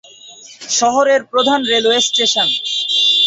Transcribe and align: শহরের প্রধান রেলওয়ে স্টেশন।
শহরের 0.69 1.21
প্রধান 1.31 1.59
রেলওয়ে 1.71 1.99
স্টেশন। 2.01 2.47